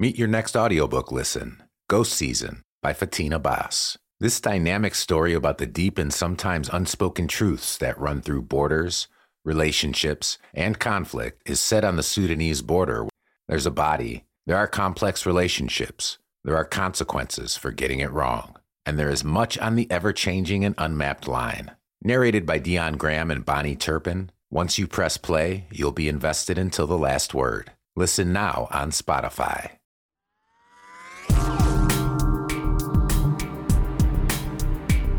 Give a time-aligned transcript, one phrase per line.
[0.00, 3.98] Meet your next audiobook listen Ghost Season by Fatin Abbas.
[4.20, 9.08] This dynamic story about the deep and sometimes unspoken truths that run through borders,
[9.44, 13.08] relationships, and conflict is set on the Sudanese border.
[13.48, 18.54] There's a body, there are complex relationships, there are consequences for getting it wrong,
[18.86, 21.72] and there is much on the ever changing and unmapped line.
[22.04, 26.86] Narrated by Dion Graham and Bahni Turpin, once you press play, you'll be invested until
[26.86, 27.72] the last word.
[27.96, 29.77] Listen now on Spotify.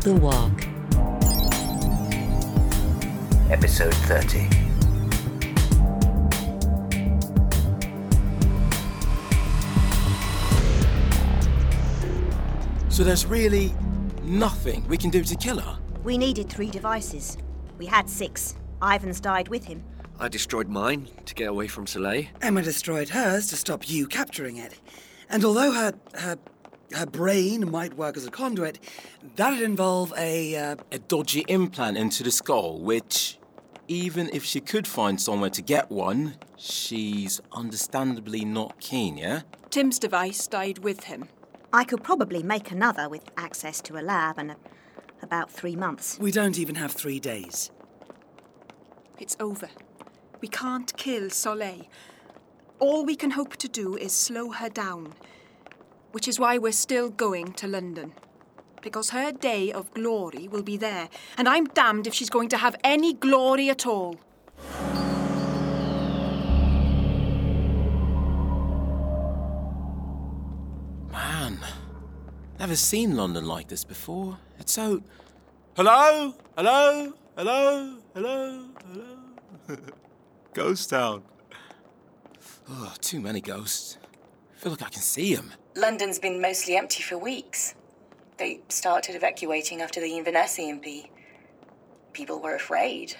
[0.02, 0.64] The Walk.
[3.50, 4.48] Episode 30.
[12.88, 13.74] So there's really
[14.22, 15.78] nothing we can do to kill her?
[16.02, 17.36] We needed three devices.
[17.76, 18.54] We had six.
[18.80, 19.84] Ivan's died with him.
[20.18, 22.24] I destroyed mine to get away from Soleil.
[22.40, 24.80] Emma destroyed hers to stop you capturing it.
[25.28, 26.38] And although her her
[26.94, 28.78] her brain might work as a conduit,
[29.36, 33.38] that'd involve a uh, A dodgy implant into the skull, which,
[33.88, 39.42] even if she could find somewhere to get one, she's understandably not keen, yeah?
[39.70, 41.28] Tim's device died with him.
[41.72, 44.56] I could probably make another with access to a lab and a,
[45.22, 46.18] about three months.
[46.18, 47.70] we don't even have three days.
[49.18, 49.68] It's over.
[50.40, 51.86] We can't kill Soleil.
[52.78, 55.12] All we can hope to do is slow her down,
[56.12, 58.12] which is why we're still going to London.
[58.82, 62.56] Because her day of glory will be there, and I'm damned if she's going to
[62.56, 64.16] have any glory at all.
[71.12, 71.58] Man,
[72.58, 74.38] never seen London like this before.
[74.58, 75.02] It's so.
[75.76, 76.34] Hello?
[76.56, 77.12] Hello?
[77.36, 77.98] Hello?
[78.14, 78.66] Hello?
[78.86, 79.76] Hello?
[80.54, 81.22] Ghost Town.
[82.68, 83.98] Oh, too many ghosts.
[84.54, 85.52] I feel like I can see them.
[85.80, 87.74] London's been mostly empty for weeks.
[88.36, 90.84] They started evacuating after the Inverness EMP.
[92.12, 93.16] People were afraid.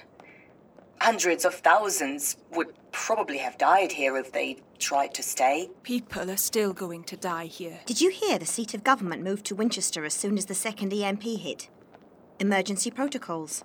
[1.01, 5.71] Hundreds of thousands would probably have died here if they tried to stay.
[5.83, 7.81] People are still going to die here.
[7.87, 10.93] Did you hear the seat of government moved to Winchester as soon as the second
[10.93, 11.71] EMP hit?
[12.39, 13.65] Emergency protocols.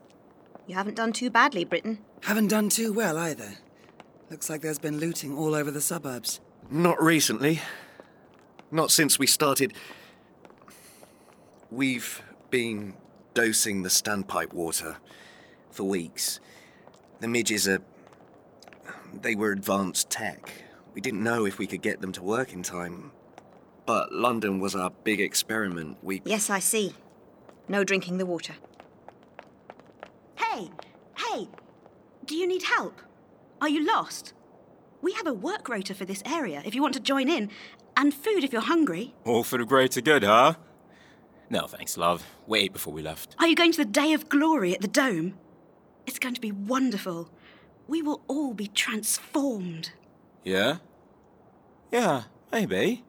[0.68, 2.00] You haven't done too badly, Britain.
[2.24, 3.56] Haven't done too well either.
[4.32, 6.40] Looks like there's been looting all over the suburbs.
[6.72, 7.62] Not recently.
[8.72, 9.74] Not since we started.
[11.72, 12.96] We've been
[13.34, 14.98] dosing the standpipe water
[15.72, 16.40] for weeks.
[17.20, 17.82] The midges are.
[19.22, 20.52] They were advanced tech.
[20.94, 23.12] We didn't know if we could get them to work in time.
[23.86, 25.98] But London was our big experiment.
[26.02, 26.22] We.
[26.26, 26.94] Yes, I see.
[27.68, 28.56] No drinking the water.
[30.36, 30.70] Hey,
[31.18, 31.48] hey,
[32.26, 33.02] do you need help?
[33.62, 34.34] Are you lost?
[35.02, 37.50] We have a work rota for this area if you want to join in,
[37.98, 39.14] and food if you're hungry.
[39.24, 40.56] All for the greater good, huh?
[41.50, 42.26] No, thanks, love.
[42.48, 43.36] We ate before we left.
[43.40, 45.36] Are you going to the Day of Glory at the Dome?
[46.08, 47.30] It's going to be wonderful.
[47.88, 49.92] We will all be transformed.
[50.44, 50.78] Yeah?
[51.92, 53.04] Yeah, maybe.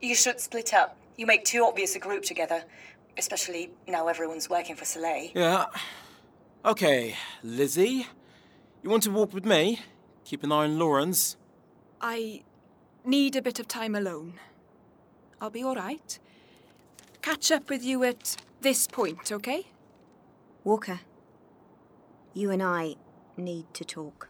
[0.00, 0.96] You should split up.
[1.16, 2.62] You make too obvious a group together,
[3.18, 5.30] especially now everyone's working for Soleil.
[5.34, 5.66] Yeah.
[6.64, 8.06] Okay, Lizzie.
[8.82, 9.80] You want to walk with me?
[10.26, 11.36] Keep an eye on Lawrence.
[12.00, 12.42] I
[13.04, 14.40] need a bit of time alone.
[15.40, 16.18] I'll be all right.
[17.22, 19.68] Catch up with you at this point, okay?
[20.64, 20.98] Walker,
[22.34, 22.96] you and I
[23.36, 24.28] need to talk.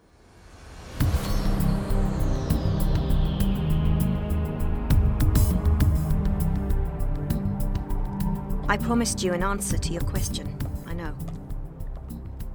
[8.69, 11.17] I promised you an answer to your question, I know.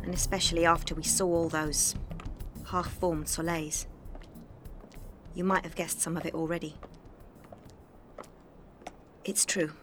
[0.04, 1.96] And especially after we saw all those
[2.72, 3.86] half formed soleils.
[5.36, 6.76] You might have guessed some of it already.
[9.26, 9.74] It's true.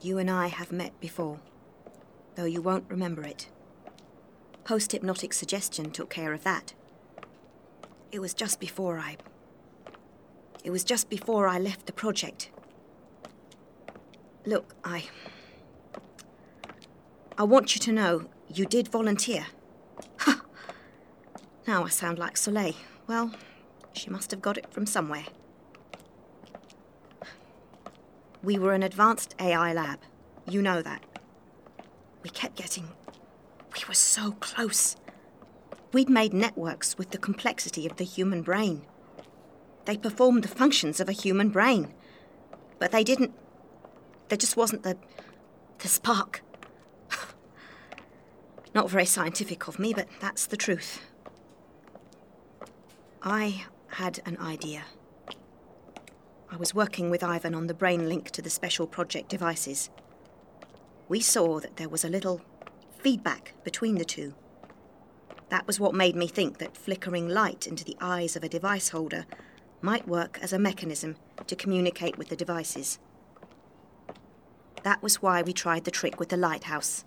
[0.00, 1.38] You and I have met before,
[2.34, 3.48] though you won't remember it.
[4.64, 6.74] Post hypnotic suggestion took care of that.
[8.10, 9.16] It was just before I.
[10.64, 12.50] It was just before I left the project.
[14.44, 15.04] Look, I.
[17.38, 19.46] I want you to know you did volunteer.
[21.70, 22.74] Now I sound like Soleil.
[23.06, 23.30] Well,
[23.92, 25.26] she must have got it from somewhere.
[28.42, 30.00] We were an advanced AI lab.
[30.48, 31.04] You know that.
[32.24, 32.88] We kept getting.
[33.72, 34.96] We were so close.
[35.92, 38.82] We'd made networks with the complexity of the human brain.
[39.84, 41.94] They performed the functions of a human brain.
[42.80, 43.32] But they didn't.
[44.28, 44.96] There just wasn't the.
[45.78, 46.42] the spark.
[48.74, 51.00] Not very scientific of me, but that's the truth.
[53.22, 54.84] I had an idea.
[56.50, 59.90] I was working with Ivan on the brain link to the special project devices.
[61.06, 62.40] We saw that there was a little
[62.98, 64.34] feedback between the two.
[65.50, 68.88] That was what made me think that flickering light into the eyes of a device
[68.88, 69.26] holder
[69.82, 72.98] might work as a mechanism to communicate with the devices.
[74.82, 77.04] That was why we tried the trick with the lighthouse.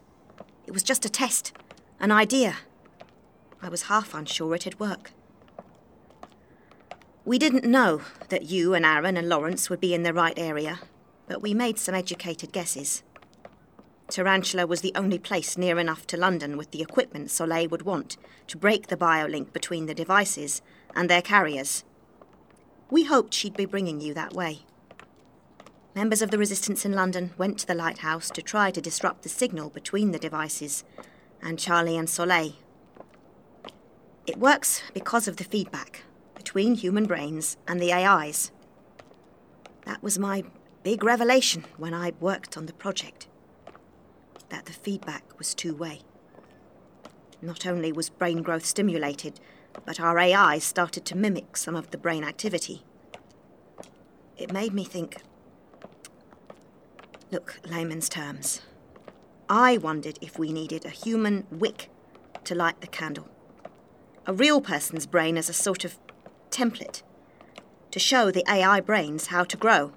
[0.68, 1.54] It was just a test,
[2.00, 2.58] an idea.
[3.64, 5.12] I was half unsure it'd work.
[7.26, 10.82] We didn't know that you and Aaron and Lawrence would be in the right area,
[11.26, 13.02] but we made some educated guesses.
[14.10, 18.18] Tarantula was the only place near enough to London with the equipment Soleil would want
[18.48, 20.62] to break the biolink between the devices
[20.94, 21.86] and their carriers.
[22.90, 24.64] We hoped she'd be bringing you that way.
[25.96, 29.30] Members of the resistance in London went to the lighthouse to try to disrupt the
[29.30, 30.84] signal between the devices
[31.42, 32.52] and Charlie and Soleil.
[34.28, 36.04] It works because of the feedback
[36.44, 38.52] between human brains and the AIs.
[39.86, 40.44] That was my
[40.84, 43.28] big revelation when I worked on the project
[44.50, 46.02] that the feedback was two way.
[47.42, 49.40] Not only was brain growth stimulated,
[49.86, 52.84] but our AI started to mimic some of the brain activity.
[54.38, 55.22] It made me think
[57.32, 58.62] look, layman's terms.
[59.48, 61.90] I wondered if we needed a human wick
[62.44, 63.30] to light the candle.
[64.28, 65.98] A real person's brain as a sort of
[66.54, 67.02] template
[67.92, 69.92] to show the AI brains how to grow.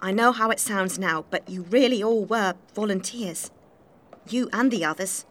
[0.00, 3.50] I know how it sounds now, but you really all were volunteers.
[4.28, 5.26] You and the others.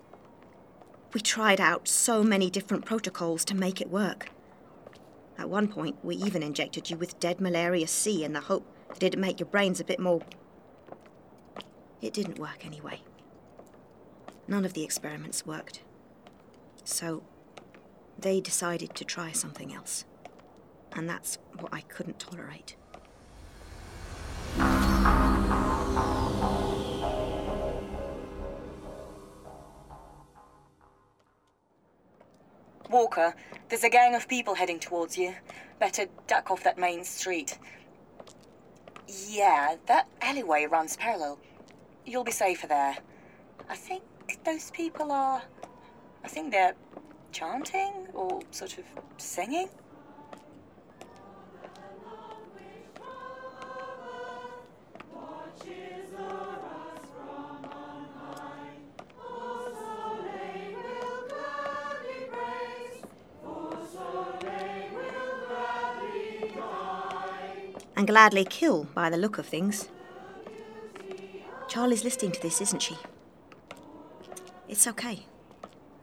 [1.14, 4.30] We tried out so many different protocols to make it work.
[5.38, 9.04] At one point, we even injected you with dead malaria C in the hope that
[9.04, 10.22] it'd make your brains a bit more.
[12.02, 13.02] It didn't work anyway.
[14.48, 15.82] None of the experiments worked.
[16.84, 17.24] So,
[18.22, 20.06] they decided to try something else.
[20.94, 22.76] And that's what I couldn't tolerate.
[32.90, 33.34] Walker,
[33.70, 35.34] there's a gang of people heading towards you.
[35.80, 37.58] Better duck off that main street.
[39.30, 41.40] Yeah, that alleyway runs parallel.
[42.06, 42.98] You'll be safer there.
[43.70, 44.04] I think
[44.44, 45.42] those people are.
[46.24, 46.76] I think they're
[47.32, 48.86] chanting or sort of
[49.18, 49.70] singing.
[68.02, 69.88] and gladly kill by the look of things.
[71.68, 72.98] Charlie's listening to this, isn't she?
[74.68, 75.28] It's okay.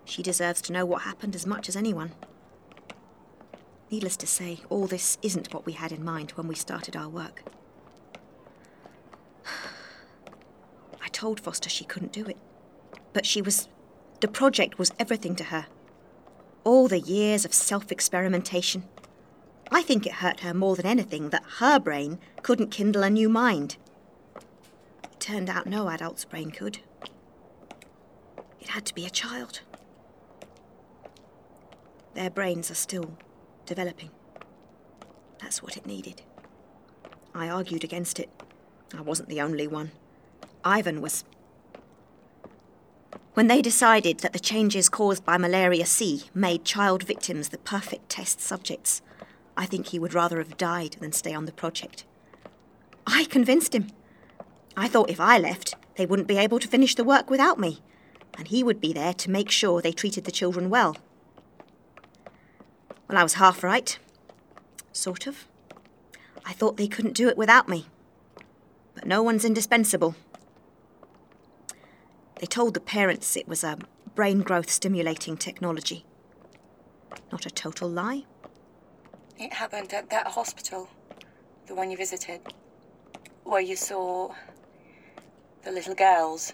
[0.09, 2.13] She deserves to know what happened as much as anyone.
[3.91, 7.11] Needless to say, all this isn't what we had in mind when we started our
[7.11, 7.43] work.
[11.03, 12.39] I told Foster she couldn't do it.
[13.13, 13.69] But she was.
[14.21, 15.67] The project was everything to her.
[16.65, 18.85] All the years of self experimentation,
[19.71, 23.29] I think it hurt her more than anything that her brain couldn't kindle a new
[23.29, 23.77] mind.
[25.05, 26.79] It turned out no adult's brain could.
[28.59, 29.61] It had to be a child.
[32.19, 33.17] Their brains are still
[33.65, 34.11] developing.
[35.41, 36.23] That's what it needed.
[37.33, 38.29] I argued against it.
[38.93, 39.93] I wasn't the only one.
[40.65, 41.23] Ivan was.
[43.35, 48.09] When they decided that the changes caused by malaria C made child victims the perfect
[48.09, 49.01] test subjects,
[49.57, 52.05] I think he would rather have died than stay on the project.
[53.07, 53.93] I convinced him.
[54.77, 57.79] I thought if I left, they wouldn't be able to finish the work without me,
[58.37, 60.97] and he would be there to make sure they treated the children well.
[63.09, 63.99] Well, I was half right.
[64.93, 65.47] Sort of.
[66.45, 67.87] I thought they couldn't do it without me.
[68.95, 70.15] But no one's indispensable.
[72.41, 73.79] They told the parents it was a
[74.15, 76.05] brain growth stimulating technology.
[77.33, 78.25] Not a total lie,
[79.39, 80.89] it happened at that hospital,
[81.67, 82.41] the one you visited,
[83.45, 84.35] where you saw
[85.63, 86.53] the little girls.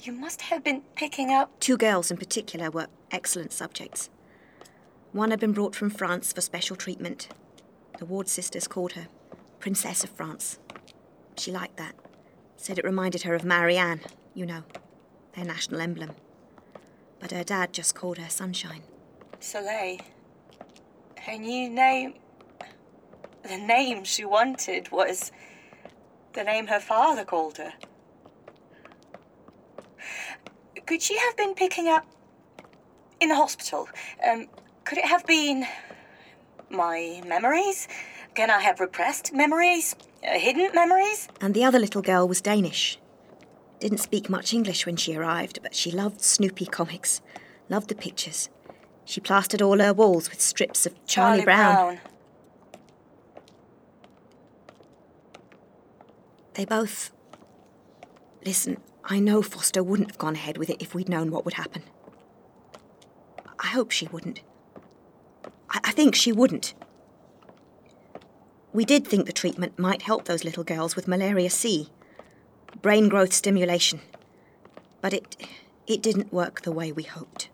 [0.00, 1.58] You must have been picking up.
[1.60, 4.10] Two girls in particular were excellent subjects.
[5.12, 7.28] One had been brought from France for special treatment.
[7.98, 9.08] The ward sisters called her
[9.60, 10.58] Princess of France.
[11.36, 11.94] She liked that.
[12.56, 14.00] Said it reminded her of Marianne,
[14.34, 14.62] you know,
[15.34, 16.12] their national emblem.
[17.20, 18.82] But her dad just called her Sunshine.
[19.38, 19.98] Soleil.
[21.18, 22.14] Her new name.
[23.42, 25.30] The name she wanted was
[26.32, 27.74] the name her father called her.
[30.86, 32.06] Could she have been picking up
[33.22, 33.88] in the hospital.
[34.28, 34.48] Um,
[34.84, 35.66] could it have been
[36.70, 37.88] my memories?
[38.34, 39.94] Can I have repressed memories?
[40.26, 41.28] Uh, hidden memories?
[41.40, 42.98] And the other little girl was Danish.
[43.80, 47.20] Didn't speak much English when she arrived, but she loved Snoopy comics,
[47.68, 48.48] loved the pictures.
[49.04, 51.98] She plastered all her walls with strips of Charlie, Brown.
[56.54, 57.10] They both.
[58.44, 61.54] Listen, I know Foster wouldn't have gone ahead with it if we'd known what would
[61.54, 61.82] happen.
[63.58, 64.42] I hope she wouldn't.
[65.72, 66.74] I, I think she wouldn't.
[68.72, 71.88] We did think the treatment might help those little girls with malaria C,
[72.80, 74.00] brain growth stimulation.
[75.00, 75.36] But it
[75.86, 77.48] it didn't work the way we hoped.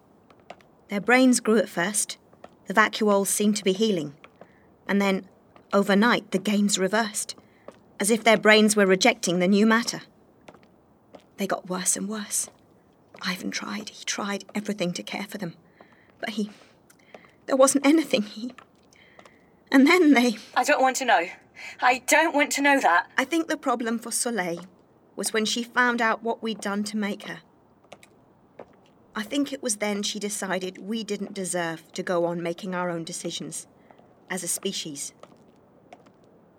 [0.88, 2.18] Their brains grew at first.
[2.66, 4.14] The vacuoles seemed to be healing.
[4.86, 5.26] And then,
[5.72, 7.34] overnight, the gains reversed,
[7.98, 10.02] as if their brains were rejecting the new matter.
[11.38, 12.48] They got worse and worse.
[13.22, 13.88] Ivan tried.
[13.90, 15.54] He tried everything to care for them.
[16.20, 16.50] But he.
[17.48, 18.22] There wasn't anything.
[18.22, 18.52] He.
[19.72, 20.36] And then they.
[20.54, 21.28] I don't want to know.
[21.80, 23.10] I don't want to know that.
[23.16, 24.66] I think the problem for Soleil
[25.16, 27.40] was when she found out what we'd done to make her.
[29.16, 32.90] I think it was then she decided we didn't deserve to go on making our
[32.90, 33.66] own decisions
[34.30, 35.14] as a species.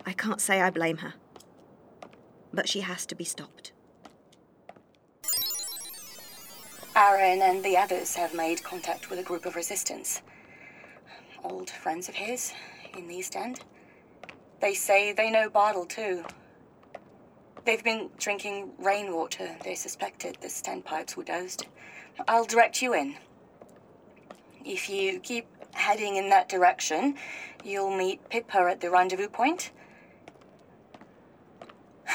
[0.06, 1.14] I can't say I blame her,
[2.52, 3.74] but she has to be stopped.
[6.96, 10.22] Aaron and the others have made contact with a group of resistance.
[11.44, 12.54] Old friends of his
[12.98, 13.62] in the East End.
[14.60, 16.26] They say they know Bartle too.
[17.66, 19.56] They've been drinking rainwater.
[19.64, 21.68] They suspected the standpipes were dosed.
[22.28, 23.16] I'll direct you in.
[24.66, 27.16] If you keep heading in that direction,
[27.64, 29.72] you'll meet Pippa at the rendezvous point.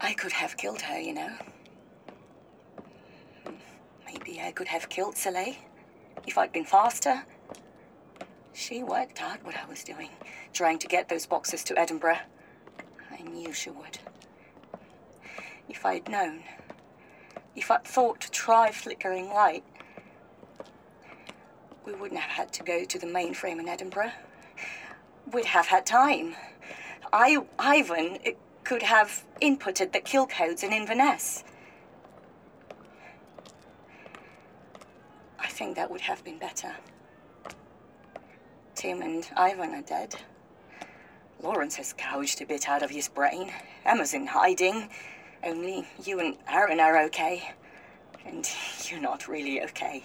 [0.00, 1.32] I could have killed her, you know.
[4.04, 5.54] Maybe I could have killed Soleil
[6.26, 7.24] if I'd been faster.
[8.52, 10.10] She worked out what I was doing,
[10.52, 12.20] trying to get those boxes to Edinburgh.
[13.10, 13.98] I knew she would.
[15.68, 16.42] If I'd known,
[17.54, 19.64] if I'd thought to try flickering light,
[21.84, 24.12] we wouldn't have had to go to the mainframe in Edinburgh.
[25.32, 26.34] We'd have had time.
[27.12, 28.18] I, Ivan
[28.64, 31.44] could have inputted the kill codes in Inverness.
[35.56, 36.70] Think that would have been better.
[38.74, 40.14] Tim and Ivan are dead.
[41.42, 43.50] Lawrence has gouged a bit out of his brain.
[43.86, 44.90] Emma's in hiding.
[45.42, 47.54] Only you and Aaron are okay.
[48.26, 48.46] And
[48.84, 50.04] you're not really okay.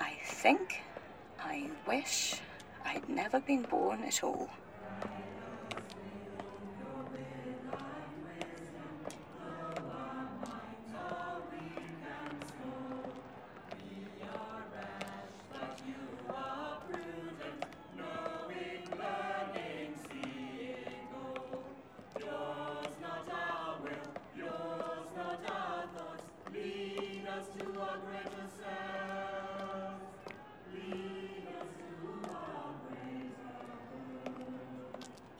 [0.00, 0.80] I think,
[1.38, 2.36] I wish
[2.82, 4.48] I'd never been born at all.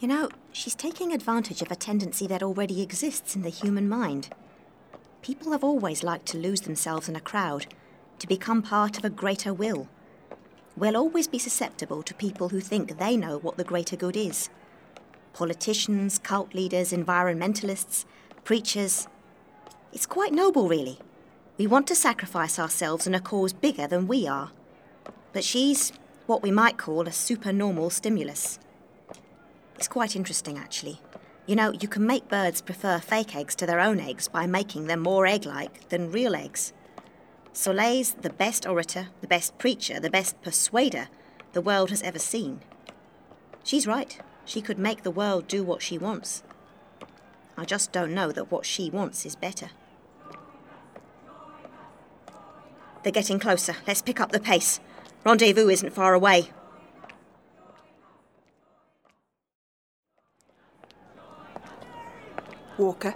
[0.01, 4.29] You know, she's taking advantage of a tendency that already exists in the human mind.
[5.23, 7.67] People have always liked to lose themselves in a crowd,
[8.21, 9.89] to become part of a greater will.
[10.77, 14.51] We'll always be susceptible to people who think they know what the greater good is.
[15.33, 18.05] Politicians, cult leaders, environmentalists,
[18.45, 19.09] preachers.
[19.93, 21.01] It's quite noble, really.
[21.57, 24.53] We want to sacrifice ourselves in a cause bigger than we are.
[25.33, 25.93] But she's
[26.27, 28.61] what we might call a supernormal stimulus.
[29.79, 31.01] It's quite interesting, actually.
[31.47, 34.89] You know, you can make birds prefer fake eggs to their own eggs by making
[34.89, 36.73] them more egg like than real eggs.
[37.53, 41.09] Soleil's the best orator, the best preacher, the best persuader
[41.53, 42.61] the world has ever seen.
[43.63, 44.21] She's right.
[44.45, 46.43] She could make the world do what she wants.
[47.57, 49.71] I just don't know that what she wants is better.
[53.05, 53.77] They're getting closer.
[53.87, 54.81] Let's pick up the pace.
[55.25, 56.51] Rendezvous isn't far away.
[62.79, 63.15] Walker.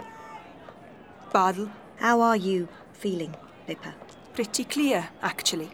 [1.31, 1.71] Bartle.
[1.97, 3.95] How are you feeling, Pippa?
[4.33, 5.71] Pretty clear, actually.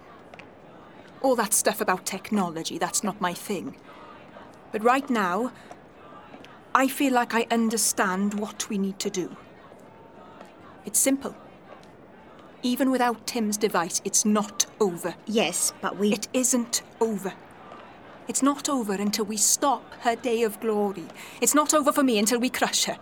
[1.22, 3.76] All that stuff about technology, that's not my thing.
[4.72, 5.52] But right now,
[6.74, 9.36] I feel like I understand what we need to do.
[10.86, 11.36] It's simple.
[12.62, 15.16] Even without Tim's device, it's not over.
[15.26, 16.14] Yes, but we.
[16.14, 17.34] It isn't over.
[18.28, 21.06] It's not over until we stop her day of glory.
[21.42, 22.98] It's not over for me until we crush her.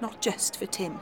[0.00, 0.98] Not just for Tim,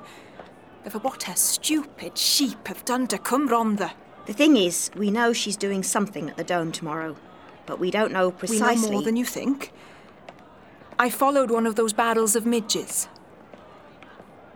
[0.83, 3.93] but for what her stupid sheep have done to come Rhondda.
[4.26, 7.17] The thing is, we know she's doing something at the dome tomorrow,
[7.67, 8.76] but we don't know precisely.
[8.76, 9.73] We know more than you think.
[10.99, 13.09] I followed one of those barrels of midges.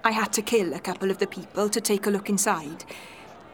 [0.04, 2.84] I had to kill a couple of the people to take a look inside.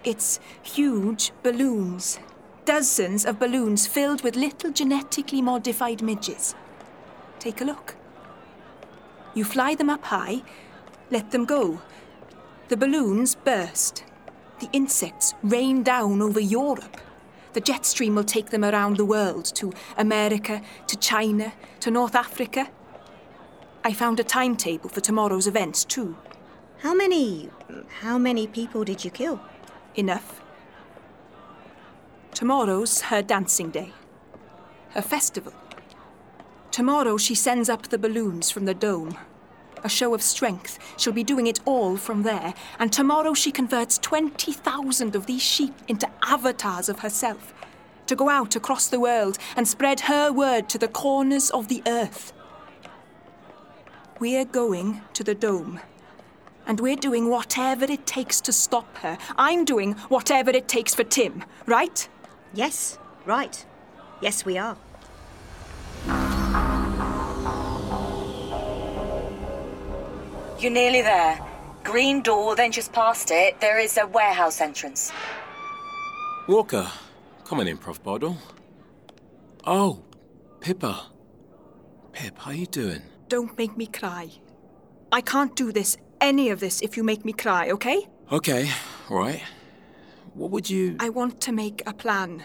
[0.02, 2.18] It's huge balloons.
[2.64, 6.54] Dozens of balloons filled with little genetically modified midges.
[7.38, 7.96] Take a look.
[9.34, 10.42] You fly them up high,
[11.10, 11.80] let them go.
[12.68, 14.04] The balloons burst.
[14.60, 16.96] The insects rain down over Europe.
[17.52, 22.14] The jet stream will take them around the world to America, to China, to North
[22.14, 22.68] Africa.
[23.84, 26.16] I found a timetable for tomorrow's events, too.
[26.78, 27.50] How many.
[28.00, 29.40] how many people did you kill?
[29.94, 30.40] Enough.
[32.34, 33.92] Tomorrow's her dancing day,
[34.90, 35.52] her festival.
[36.70, 39.18] Tomorrow she sends up the balloons from the dome.
[39.84, 40.78] A show of strength.
[40.96, 42.54] She'll be doing it all from there.
[42.78, 47.54] And tomorrow she converts 20,000 of these sheep into avatars of herself
[48.06, 51.82] to go out across the world and spread her word to the corners of the
[51.86, 52.32] earth.
[54.18, 55.80] We're going to the dome.
[56.66, 59.16] And we're doing whatever it takes to stop her.
[59.36, 62.08] I'm doing whatever it takes for Tim, right?
[62.52, 63.64] Yes, right.
[64.20, 64.76] Yes, we are.
[70.58, 71.38] You're nearly there.
[71.84, 75.12] Green door, then just past it, there is a warehouse entrance.
[76.48, 76.90] Walker,
[77.44, 78.02] come on in, Prof.
[78.02, 78.36] Bartle.
[79.64, 80.02] Oh,
[80.60, 81.06] Pippa.
[82.12, 83.02] Pip, how you doing?
[83.28, 84.30] Don't make me cry.
[85.12, 88.08] I can't do this, any of this, if you make me cry, okay?
[88.32, 88.68] Okay,
[89.08, 89.42] all right.
[90.34, 90.96] What would you...
[90.98, 92.44] I want to make a plan.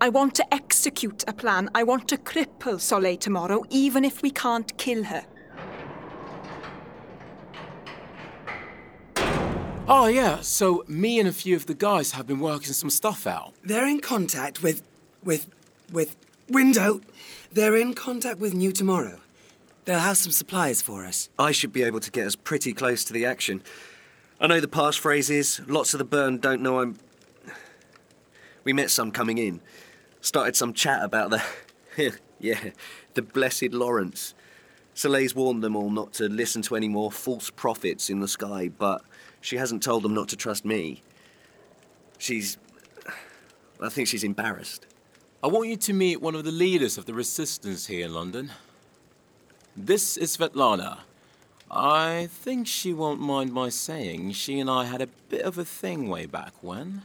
[0.00, 1.70] I want to execute a plan.
[1.76, 5.24] I want to cripple Soleil tomorrow, even if we can't kill her.
[9.94, 13.26] Oh, yeah, so me and a few of the guys have been working some stuff
[13.26, 13.52] out.
[13.62, 14.82] They're in contact with.
[15.22, 15.46] with.
[15.92, 16.16] with.
[16.48, 17.02] Window.
[17.52, 19.20] They're in contact with New Tomorrow.
[19.84, 21.28] They'll have some supplies for us.
[21.38, 23.62] I should be able to get us pretty close to the action.
[24.40, 25.62] I know the passphrases.
[25.68, 26.96] Lots of the burn don't know I'm.
[28.64, 29.60] We met some coming in.
[30.22, 32.12] Started some chat about the.
[32.40, 32.70] yeah,
[33.12, 34.32] the blessed Lawrence.
[34.94, 38.70] Soleil's warned them all not to listen to any more false prophets in the sky,
[38.70, 39.02] but
[39.42, 41.02] she hasn't told them not to trust me.
[42.16, 42.56] She's.
[43.80, 44.86] I think she's embarrassed.
[45.42, 48.52] I want you to meet one of the leaders of the resistance here in London.
[49.76, 50.98] This is Svetlana.
[51.68, 55.64] I think she won't mind my saying she and I had a bit of a
[55.64, 57.02] thing way back when.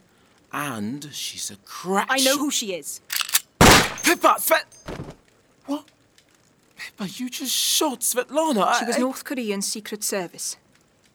[0.53, 2.07] And she's a crack.
[2.09, 3.01] I know who she is.
[3.59, 4.35] Pippa!
[4.39, 4.65] Svet.
[5.65, 5.85] What?
[6.77, 8.77] Pippa, you just shot Svetlana.
[8.79, 10.57] She was I- North Korean Secret Service.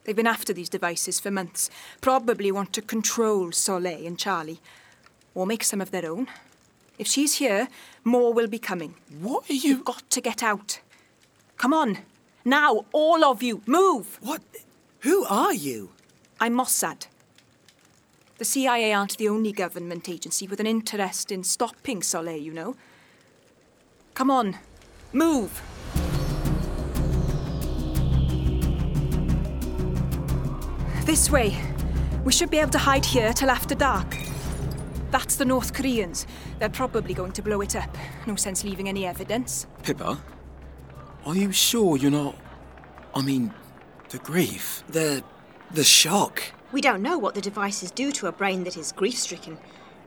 [0.05, 1.71] They've been after these devices for months.
[2.01, 4.61] Probably want to control Soleil and Charlie.
[5.35, 6.29] Or make some of their own.
[6.99, 7.69] If she's here,
[8.05, 8.95] more will be coming.
[9.21, 9.71] What are you.
[9.71, 10.81] You've got to get out.
[11.57, 11.99] Come on.
[12.45, 14.19] Now, all of you, move!
[14.21, 14.43] What?
[15.01, 15.91] Who are you?
[16.41, 17.07] I'm Mossad.
[18.39, 22.75] The CIA aren't the only government agency with an interest in stopping Soleil, you know.
[24.15, 24.59] Come on,
[25.13, 25.63] move!
[31.05, 31.57] This way.
[32.25, 34.17] We should be able to hide here till after dark.
[35.11, 36.27] That's the North Koreans.
[36.59, 37.97] They're probably going to blow it up.
[38.27, 39.67] No sense leaving any evidence.
[39.83, 40.19] Pippa?
[41.27, 42.37] Are you sure you're not.
[43.15, 43.53] I mean,
[44.11, 44.85] the grief?
[44.89, 45.23] The.
[45.73, 46.43] the shock.
[46.71, 49.59] We don't know what the devices do to a brain that is grief stricken.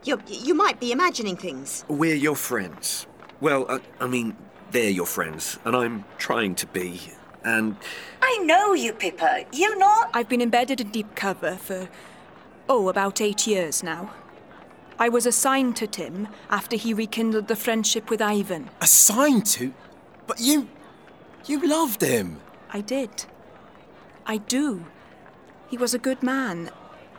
[0.04, 1.84] You, you might be imagining things.
[1.88, 3.06] We're your friends.
[3.42, 4.36] Well, I, I mean,
[4.72, 7.02] they're your friends, and I'm trying to be.
[7.46, 7.78] And
[8.22, 9.46] I know you, Pippa.
[9.54, 10.06] You know.
[10.14, 11.88] I've been embedded in deep cover for,
[12.68, 14.12] oh, about eight years now.
[14.98, 18.70] I was assigned to Tim after he rekindled the friendship with Ivan.
[18.82, 19.74] Assigned to?
[20.26, 20.68] But you.
[21.46, 22.40] You loved him.
[22.72, 23.26] I did.
[24.26, 24.86] I do.
[25.70, 26.72] He was a good man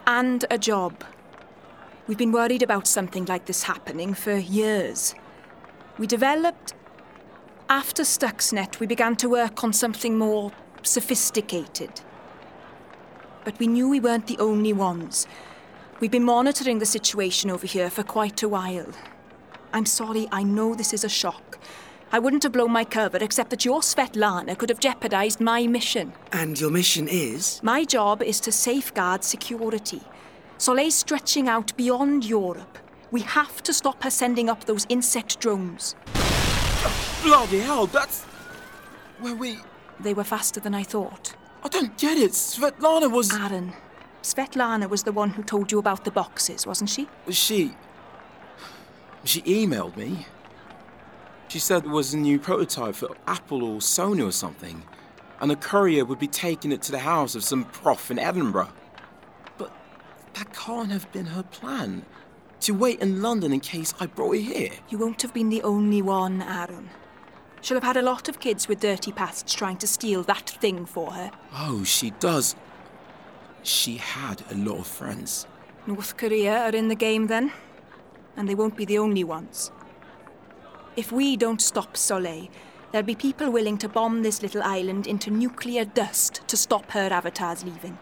[0.06, 1.04] and a job.
[2.08, 5.14] We've been worried about something like this happening for years.
[5.98, 6.74] We developed.
[7.68, 10.52] After Stuxnet, we began to work on something more
[10.83, 12.00] sophisticated.
[13.44, 15.26] But we knew we weren't the only ones.
[15.98, 18.92] We've been monitoring the situation over here for quite a while.
[19.72, 21.59] I'm sorry, I know this is a shock.
[22.12, 26.12] I wouldn't have blown my cover except that your Svetlana could have jeopardized my mission.
[26.31, 27.61] And your mission is?
[27.64, 30.02] My job is to safeguard security.
[30.57, 32.79] Soleil's stretching out beyond Europe.
[33.11, 35.96] We have to stop her sending up those insect drones.
[37.22, 38.25] Bloody hell, that's.
[39.20, 39.59] Where we.
[40.01, 41.35] They were faster than I thought.
[41.64, 42.33] I don't get it.
[42.33, 43.35] Svetlana was.
[43.35, 43.72] Aaron,
[44.22, 47.09] Svetlana was the one who told you about the boxes, wasn't she?
[47.31, 47.75] She.
[49.25, 50.27] She emailed me.
[51.49, 54.83] She said it was a new prototype for Apple or Sony or something,
[55.40, 58.72] and a courier would be taking it to the house of some prof in Edinburgh.
[59.57, 59.72] But
[60.35, 62.05] that can't have been her plan.
[62.60, 64.70] To wait in London in case I brought it here.
[64.88, 66.90] You won't have been the only one, Aaron.
[67.60, 70.86] She'll have had a lot of kids with dirty pasts trying to steal that thing
[70.86, 71.30] for her.
[71.52, 72.56] Oh, she does.
[73.62, 75.46] She had a lot of friends.
[75.86, 77.52] North Korea are in the game then,
[78.36, 79.70] and they won't be the only ones.
[80.96, 82.48] If we don't stop Soleil,
[82.90, 87.08] there'll be people willing to bomb this little island into nuclear dust to stop her
[87.12, 87.98] avatars leaving.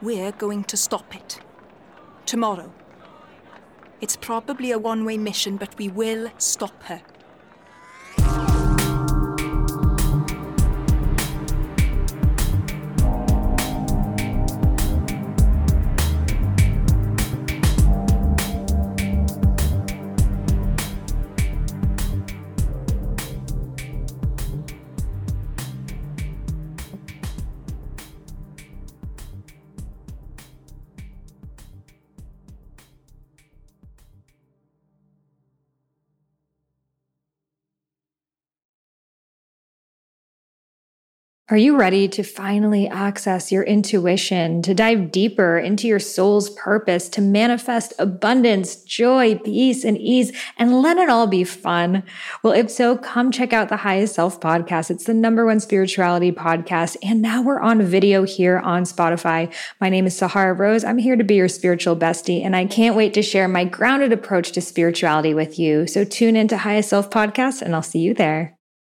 [0.00, 1.40] We're going to stop it.
[2.26, 2.72] Tomorrow.
[4.04, 7.00] It's probably a one way mission, but we will stop her.
[41.50, 47.06] Are you ready to finally access your intuition, to dive deeper into your soul's purpose,
[47.10, 52.02] to manifest abundance, joy, peace, and ease, and let it all be fun?
[52.42, 54.90] Well, if so, come check out the Highest Self podcast.
[54.90, 56.96] It's the number one spirituality podcast.
[57.02, 59.52] And now we're on video here on Spotify.
[59.82, 60.82] My name is Sahara Rose.
[60.82, 64.14] I'm here to be your spiritual bestie, and I can't wait to share my grounded
[64.14, 65.86] approach to spirituality with you.
[65.88, 68.56] So tune into Highest Self podcast, and I'll see you there.